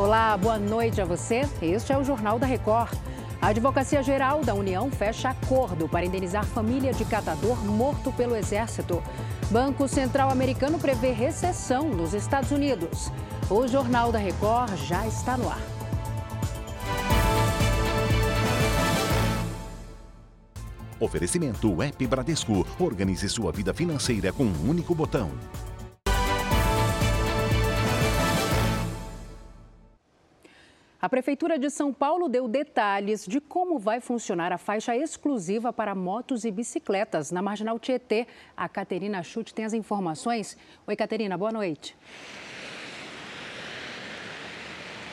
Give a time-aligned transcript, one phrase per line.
[0.00, 1.42] Olá, boa noite a você.
[1.60, 2.96] Este é o Jornal da Record.
[3.38, 9.02] A Advocacia Geral da União fecha acordo para indenizar família de catador morto pelo Exército.
[9.50, 13.12] Banco Central Americano prevê recessão nos Estados Unidos.
[13.50, 15.60] O Jornal da Record já está no ar.
[20.98, 22.66] Oferecimento App Bradesco.
[22.78, 25.30] Organize sua vida financeira com um único botão.
[31.02, 35.94] A Prefeitura de São Paulo deu detalhes de como vai funcionar a faixa exclusiva para
[35.94, 38.26] motos e bicicletas na Marginal Tietê.
[38.54, 40.58] A Caterina Chute tem as informações.
[40.86, 41.96] Oi, Caterina, boa noite.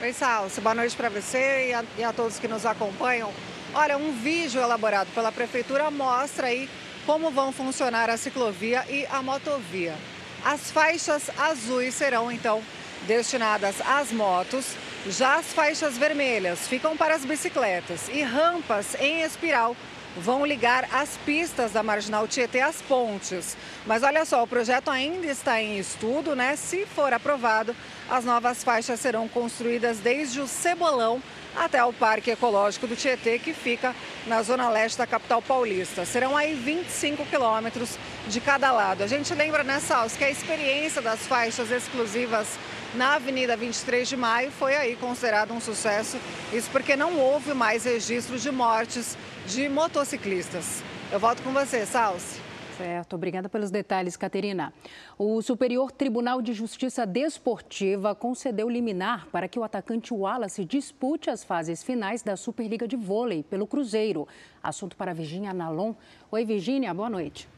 [0.02, 0.60] Oi, Salso.
[0.60, 3.32] Boa noite para você e a, e a todos que nos acompanham.
[3.74, 6.70] Olha, um vídeo elaborado pela Prefeitura mostra aí
[7.06, 9.96] como vão funcionar a ciclovia e a motovia.
[10.44, 12.62] As faixas azuis serão, então,
[13.08, 14.76] destinadas às motos
[15.10, 19.76] já as faixas vermelhas ficam para as bicicletas e rampas em espiral
[20.18, 23.56] vão ligar as pistas da Marginal Tietê às pontes.
[23.86, 26.56] Mas olha só, o projeto ainda está em estudo, né?
[26.56, 27.76] Se for aprovado,
[28.10, 31.22] as novas faixas serão construídas desde o Cebolão
[31.56, 33.96] até o Parque Ecológico do Tietê, que fica
[34.28, 36.06] na zona leste da capital paulista.
[36.06, 37.98] Serão aí 25 quilômetros
[38.28, 39.04] de cada lado.
[39.04, 39.82] A gente lembra né,
[40.18, 42.48] que a experiência das faixas exclusivas
[42.96, 46.18] na Avenida 23 de Maio foi aí considerado um sucesso.
[46.54, 50.82] Isso porque não houve mais registro de mortes de motociclistas.
[51.12, 52.48] Eu volto com você, Salsi.
[52.78, 54.72] Certo, obrigada pelos detalhes, Caterina.
[55.18, 61.44] O Superior Tribunal de Justiça Desportiva concedeu liminar para que o atacante Wallace dispute as
[61.44, 64.28] fases finais da Superliga de Vôlei pelo Cruzeiro.
[64.62, 65.96] Assunto para Virginia Nalon.
[66.30, 67.50] Oi, Virginia, boa noite.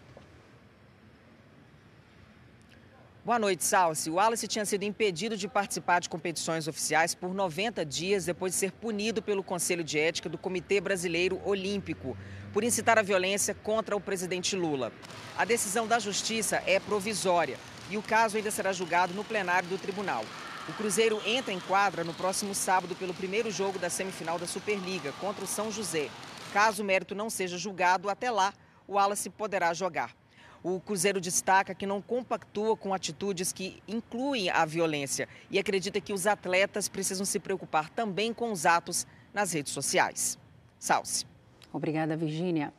[3.30, 4.10] Boa noite, Salsi.
[4.10, 8.58] O Wallace tinha sido impedido de participar de competições oficiais por 90 dias depois de
[8.58, 12.18] ser punido pelo Conselho de Ética do Comitê Brasileiro Olímpico
[12.52, 14.92] por incitar a violência contra o presidente Lula.
[15.38, 17.60] A decisão da Justiça é provisória
[17.92, 20.26] e o caso ainda será julgado no plenário do tribunal.
[20.68, 25.12] O Cruzeiro entra em quadra no próximo sábado pelo primeiro jogo da semifinal da Superliga
[25.22, 26.10] contra o São José.
[26.52, 28.52] Caso o mérito não seja julgado até lá,
[28.88, 30.19] o Wallace poderá jogar.
[30.64, 36.14] O Cruzeiro destaca que não compactua com atitudes que incluem a violência e acredita que
[36.14, 40.38] os atletas precisam se preocupar também com os atos nas redes sociais.
[40.78, 41.26] Salce.
[41.72, 42.74] Obrigada, Virgínia.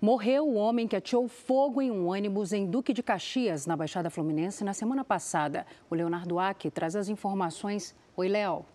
[0.00, 4.10] Morreu o homem que atirou fogo em um ônibus em Duque de Caxias, na Baixada
[4.10, 5.66] Fluminense, na semana passada.
[5.88, 7.94] O Leonardo Aque traz as informações.
[8.16, 8.66] Oi, Léo.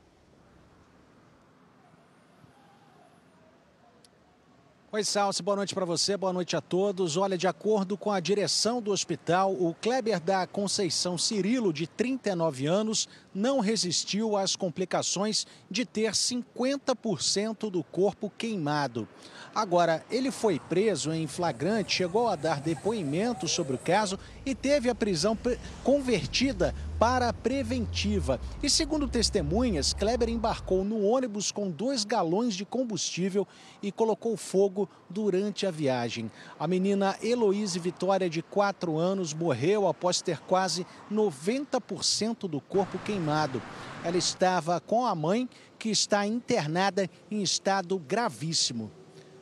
[4.91, 7.15] Oi, Salsi, boa noite para você, boa noite a todos.
[7.15, 12.65] Olha, de acordo com a direção do hospital, o Kleber da Conceição Cirilo, de 39
[12.65, 19.07] anos, não resistiu às complicações de ter 50% do corpo queimado.
[19.53, 24.89] Agora, ele foi preso em flagrante, chegou a dar depoimento sobre o caso e teve
[24.89, 25.37] a prisão
[25.83, 28.39] convertida para preventiva.
[28.61, 33.47] E segundo testemunhas, Kleber embarcou no ônibus com dois galões de combustível
[33.81, 36.29] e colocou fogo durante a viagem.
[36.59, 43.61] A menina Heloíse Vitória, de 4 anos, morreu após ter quase 90% do corpo queimado.
[44.03, 48.91] Ela estava com a mãe, que está internada em estado gravíssimo.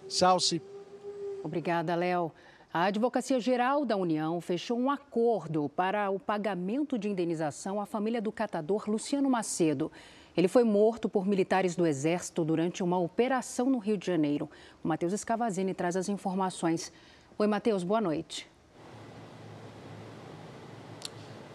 [0.07, 0.61] Salce.
[1.43, 2.31] Obrigada, Léo.
[2.79, 8.21] A Advocacia Geral da União fechou um acordo para o pagamento de indenização à família
[8.21, 9.91] do catador Luciano Macedo.
[10.37, 14.47] Ele foi morto por militares do Exército durante uma operação no Rio de Janeiro.
[14.83, 16.93] O Matheus Escavazini traz as informações.
[17.39, 18.47] Oi, Matheus, boa noite.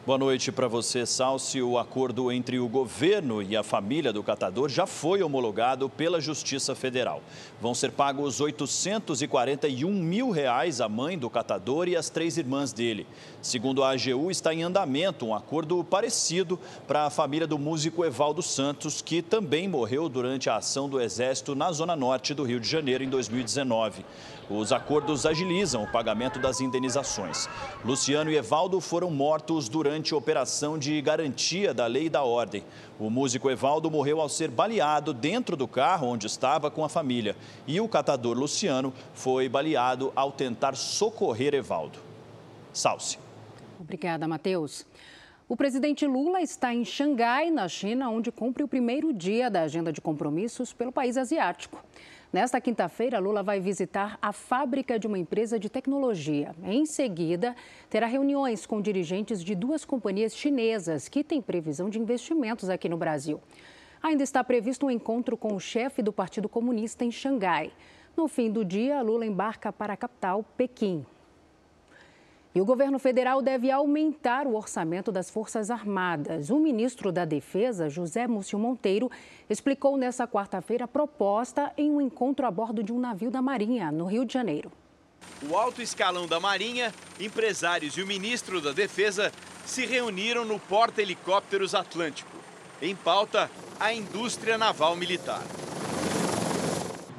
[0.04, 1.62] Boa noite para você, Salsi.
[1.62, 6.74] O acordo entre o governo e a família do catador já foi homologado pela Justiça
[6.74, 7.22] Federal.
[7.60, 13.06] Vão ser pagos 841 mil reais à mãe do catador e às três irmãs dele.
[13.40, 18.43] Segundo a AGU, está em andamento um acordo parecido para a família do músico Evaldo
[18.43, 22.69] Santos, que também morreu durante a ação do Exército na Zona Norte do Rio de
[22.69, 24.05] Janeiro em 2019.
[24.50, 27.48] Os acordos agilizam o pagamento das indenizações.
[27.84, 32.65] Luciano e Evaldo foram mortos durante a operação de garantia da lei e da ordem.
[32.99, 37.37] O músico Evaldo morreu ao ser baleado dentro do carro onde estava com a família.
[37.67, 41.99] E o catador Luciano foi baleado ao tentar socorrer Evaldo.
[42.73, 43.19] Salce.
[43.79, 44.87] Obrigada, Matheus.
[45.49, 49.93] O presidente Lula está em Xangai, na China, onde cumpre o primeiro dia da agenda
[49.93, 51.85] de compromissos pelo país asiático.
[52.32, 56.56] Nesta quinta-feira, Lula vai visitar a fábrica de uma empresa de tecnologia.
[56.64, 57.55] Em seguida,
[57.90, 62.96] terá reuniões com dirigentes de duas companhias chinesas que têm previsão de investimentos aqui no
[62.96, 63.38] Brasil.
[64.02, 67.70] Ainda está previsto um encontro com o chefe do Partido Comunista em Xangai.
[68.17, 71.05] No fim do dia, Lula embarca para a capital, Pequim.
[72.54, 76.50] E o governo federal deve aumentar o orçamento das Forças Armadas.
[76.50, 79.10] O ministro da Defesa, José Múcio Monteiro,
[79.49, 83.90] explicou nesta quarta-feira a proposta em um encontro a bordo de um navio da Marinha,
[83.90, 84.70] no Rio de Janeiro.
[85.49, 89.32] O alto escalão da Marinha, empresários e o ministro da Defesa
[89.64, 92.37] se reuniram no porta-helicópteros Atlântico.
[92.82, 93.50] Em pauta,
[93.81, 95.43] a indústria naval militar.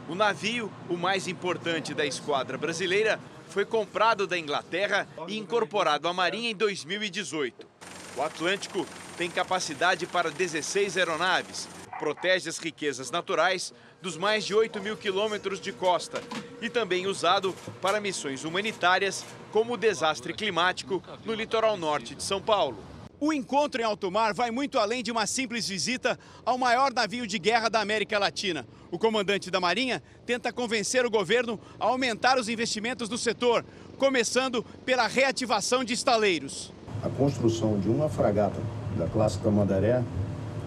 [0.07, 3.19] O navio, o mais importante da esquadra brasileira,
[3.49, 7.67] foi comprado da Inglaterra e incorporado à Marinha em 2018.
[8.15, 8.85] O Atlântico
[9.17, 11.67] tem capacidade para 16 aeronaves,
[11.99, 16.21] protege as riquezas naturais dos mais de 8 mil quilômetros de costa
[16.61, 22.41] e também usado para missões humanitárias, como o desastre climático no litoral norte de São
[22.41, 22.92] Paulo.
[23.25, 27.25] O encontro em alto mar vai muito além de uma simples visita ao maior navio
[27.25, 28.67] de guerra da América Latina.
[28.91, 33.63] O comandante da Marinha tenta convencer o governo a aumentar os investimentos no setor,
[33.97, 36.73] começando pela reativação de estaleiros.
[37.01, 38.59] A construção de uma fragata
[38.97, 40.03] da classe Tamandaré,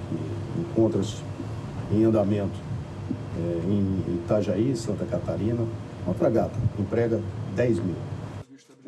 [0.08, 1.16] que encontra-se
[1.92, 2.58] em andamento
[3.38, 5.62] é, em Itajaí, Santa Catarina,
[6.06, 7.20] uma fragata, emprega
[7.54, 8.15] 10 mil.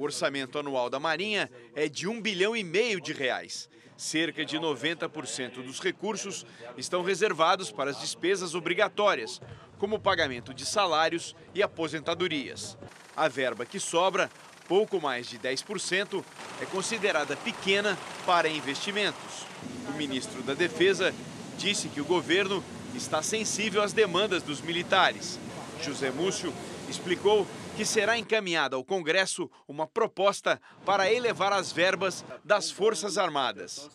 [0.09, 3.69] Orçamento anual da Marinha é de um bilhão e meio de reais.
[3.95, 6.47] Cerca de 90% dos recursos
[6.79, 9.39] estão reservados para as despesas obrigatórias,
[9.79, 12.79] como o pagamento de salários e aposentadorias.
[13.15, 14.31] A verba que sobra,
[14.67, 16.25] pouco mais de 10%,
[16.63, 19.45] é considerada pequena para investimentos.
[19.91, 21.15] O ministro da Defesa
[21.59, 22.65] disse que o governo
[22.95, 25.39] está sensível às demandas dos militares.
[25.83, 26.51] José Múcio
[26.89, 27.47] explicou
[27.79, 33.89] que será encaminhada ao Congresso uma proposta para elevar as verbas das Forças Armadas.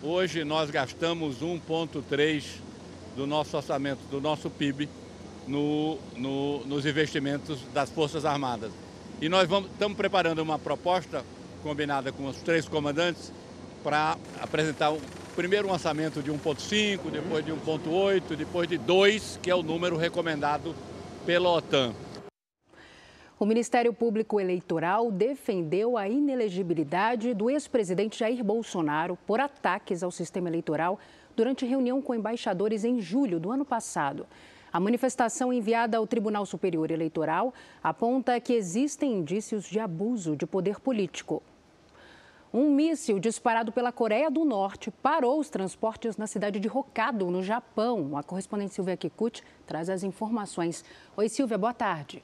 [0.00, 2.60] Hoje nós gastamos 1,3%
[3.16, 4.88] do nosso orçamento, do nosso PIB,
[5.48, 8.70] no, no, nos investimentos das Forças Armadas.
[9.20, 11.24] E nós vamos, estamos preparando uma proposta
[11.60, 13.32] combinada com os três comandantes
[13.82, 15.00] para apresentar o
[15.34, 19.96] primeiro um orçamento de 1,5, depois de 1,8, depois de 2, que é o número
[19.96, 20.72] recomendado
[21.26, 21.92] pela OTAN.
[23.36, 30.48] O Ministério Público Eleitoral defendeu a inelegibilidade do ex-presidente Jair Bolsonaro por ataques ao sistema
[30.48, 31.00] eleitoral
[31.34, 34.24] durante reunião com embaixadores em julho do ano passado.
[34.72, 37.52] A manifestação enviada ao Tribunal Superior Eleitoral
[37.82, 41.42] aponta que existem indícios de abuso de poder político.
[42.52, 47.42] Um míssil disparado pela Coreia do Norte parou os transportes na cidade de Hokkaido, no
[47.42, 48.16] Japão.
[48.16, 50.84] A correspondente Silvia Kikuchi traz as informações.
[51.16, 52.22] Oi, Silvia, boa tarde.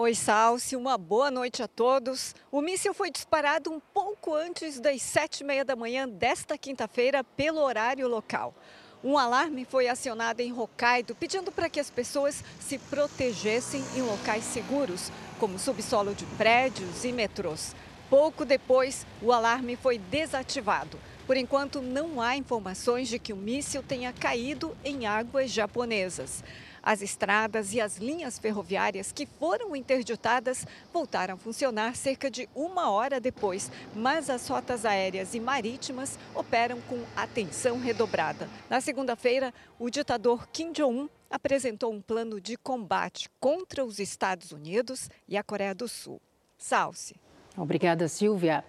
[0.00, 2.32] Oi, Salsi, uma boa noite a todos.
[2.52, 7.24] O míssil foi disparado um pouco antes das sete e meia da manhã desta quinta-feira
[7.24, 8.54] pelo horário local.
[9.02, 14.44] Um alarme foi acionado em Hokkaido pedindo para que as pessoas se protegessem em locais
[14.44, 15.10] seguros,
[15.40, 17.74] como subsolo de prédios e metrôs.
[18.08, 20.96] Pouco depois, o alarme foi desativado.
[21.26, 26.44] Por enquanto, não há informações de que o míssil tenha caído em águas japonesas.
[26.88, 32.90] As estradas e as linhas ferroviárias que foram interditadas voltaram a funcionar cerca de uma
[32.90, 38.48] hora depois, mas as rotas aéreas e marítimas operam com atenção redobrada.
[38.70, 45.10] Na segunda-feira, o ditador Kim Jong-un apresentou um plano de combate contra os Estados Unidos
[45.28, 46.18] e a Coreia do Sul.
[46.56, 47.16] Salce.
[47.54, 48.64] Obrigada, Silvia.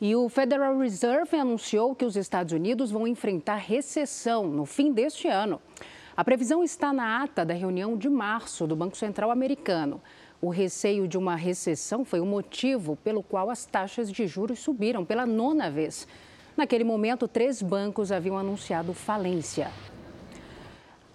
[0.00, 5.28] E o Federal Reserve anunciou que os Estados Unidos vão enfrentar recessão no fim deste
[5.28, 5.62] ano.
[6.16, 10.00] A previsão está na ata da reunião de março do Banco Central americano.
[10.42, 15.04] O receio de uma recessão foi o motivo pelo qual as taxas de juros subiram
[15.04, 16.08] pela nona vez.
[16.56, 19.70] Naquele momento, três bancos haviam anunciado falência.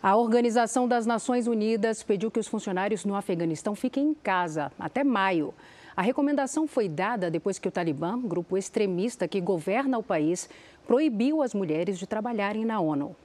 [0.02, 5.04] A Organização das Nações Unidas pediu que os funcionários no Afeganistão fiquem em casa até
[5.04, 5.54] maio.
[5.96, 10.48] A recomendação foi dada depois que o Talibã, grupo extremista que governa o país,
[10.88, 13.16] proibiu as mulheres de trabalharem na ONU.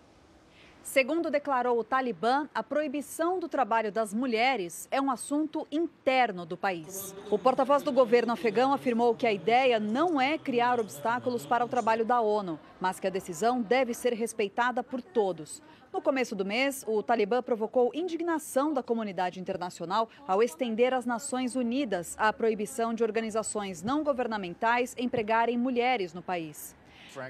[0.83, 6.57] Segundo declarou o Talibã, a proibição do trabalho das mulheres é um assunto interno do
[6.57, 7.15] país.
[7.31, 11.69] O porta-voz do governo afegão afirmou que a ideia não é criar obstáculos para o
[11.69, 15.63] trabalho da ONU, mas que a decisão deve ser respeitada por todos.
[15.93, 21.55] No começo do mês, o Talibã provocou indignação da comunidade internacional ao estender às Nações
[21.55, 26.75] Unidas a proibição de organizações não governamentais empregarem mulheres no país.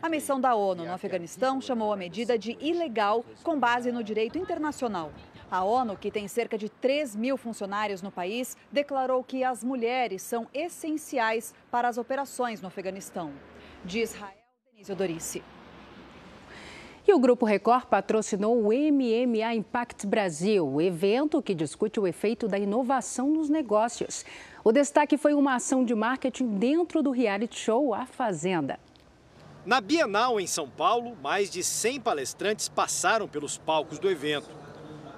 [0.03, 4.39] A missão da ONU no Afeganistão chamou a medida de ilegal com base no direito
[4.39, 5.13] internacional.
[5.51, 10.23] A ONU, que tem cerca de 3 mil funcionários no país, declarou que as mulheres
[10.23, 13.33] são essenciais para as operações no Afeganistão.
[13.85, 14.35] De Israel,
[14.71, 15.43] Denise Odorice.
[17.09, 22.47] E o Grupo Record patrocinou o MMA Impact Brasil, o evento que discute o efeito
[22.47, 24.25] da inovação nos negócios.
[24.63, 28.79] O destaque foi uma ação de marketing dentro do reality show A Fazenda.
[29.67, 34.49] Na Bienal, em São Paulo, mais de 100 palestrantes passaram pelos palcos do evento.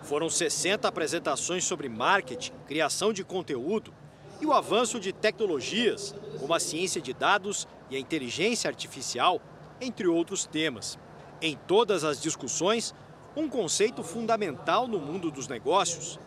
[0.03, 3.95] Foram 60 apresentações sobre marketing, criação de conteúdo
[4.41, 9.41] e o avanço de tecnologias, como a ciência de dados e a inteligência artificial,
[9.81, 10.99] entre outros temas.
[11.41, 12.93] Em todas as discussões,
[13.37, 16.19] um conceito fundamental no mundo dos negócios: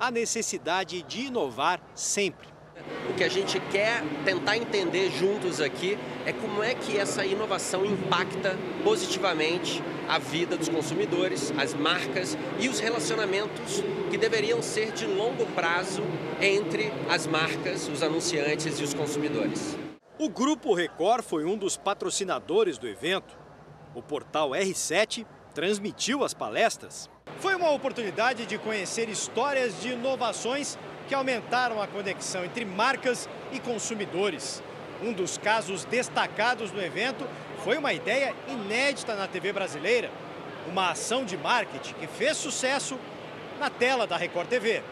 [0.00, 2.48] a necessidade de inovar sempre.
[3.08, 7.84] O que a gente quer tentar entender juntos aqui é como é que essa inovação
[7.84, 15.06] impacta positivamente a vida dos consumidores, as marcas e os relacionamentos que deveriam ser de
[15.06, 16.02] longo prazo
[16.40, 19.76] entre as marcas, os anunciantes e os consumidores.
[20.18, 23.40] O Grupo Record foi um dos patrocinadores do evento
[23.94, 27.10] o portal R7 transmitiu as palestras.
[27.38, 30.78] Foi uma oportunidade de conhecer histórias de inovações
[31.10, 34.62] que aumentaram a conexão entre marcas e consumidores.
[35.02, 37.26] Um dos casos destacados no evento
[37.64, 40.08] foi uma ideia inédita na TV brasileira,
[40.68, 42.96] uma ação de marketing que fez sucesso
[43.58, 44.84] na tela da Record TV.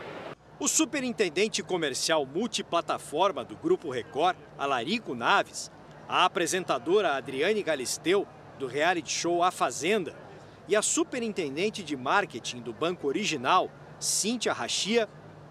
[0.59, 5.71] O superintendente comercial multiplataforma do Grupo Record, Alarico Naves,
[6.09, 8.27] a apresentadora Adriane Galisteu
[8.59, 10.17] do reality show A Fazenda,
[10.67, 13.71] e a superintendente de marketing do Banco Original,
[14.01, 15.09] Cíntia Rachia,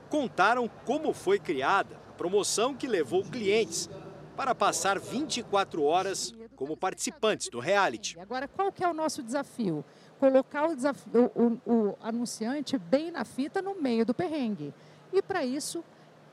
[0.08, 3.90] contaram como foi criada a promoção que levou clientes
[4.36, 8.20] para passar 24 horas como participantes do reality.
[8.20, 9.86] Agora, qual que é o nosso desafio?
[10.20, 14.74] Colocar o, desafio, o, o anunciante bem na fita no meio do perrengue.
[15.14, 15.84] E para isso,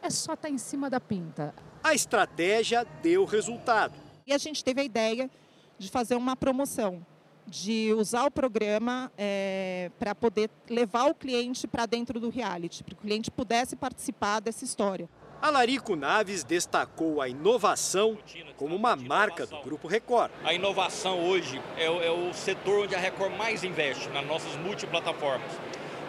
[0.03, 1.55] é só estar tá em cima da pinta.
[1.83, 3.95] A estratégia deu resultado.
[4.27, 5.31] E a gente teve a ideia
[5.79, 7.05] de fazer uma promoção,
[7.47, 12.95] de usar o programa é, para poder levar o cliente para dentro do reality, para
[12.95, 15.09] que o cliente pudesse participar dessa história.
[15.43, 18.17] Alarico Naves destacou a inovação
[18.57, 20.31] como uma marca do Grupo Record.
[20.43, 25.53] A inovação hoje é, é o setor onde a Record mais investe, nas nossas multiplataformas.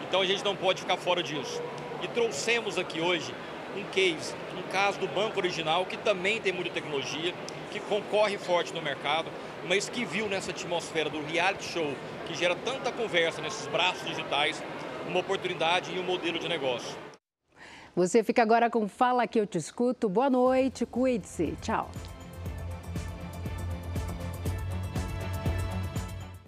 [0.08, 1.60] Então a gente não pode ficar fora disso.
[2.02, 3.34] E trouxemos aqui hoje
[3.76, 7.34] um case, um caso do Banco Original, que também tem muita tecnologia,
[7.70, 9.28] que concorre forte no mercado,
[9.68, 11.94] mas que viu nessa atmosfera do reality show,
[12.26, 14.62] que gera tanta conversa nesses braços digitais,
[15.08, 16.96] uma oportunidade e um modelo de negócio.
[17.94, 20.08] Você fica agora com Fala que eu te escuto.
[20.08, 21.56] Boa noite, cuide-se.
[21.62, 21.90] Tchau.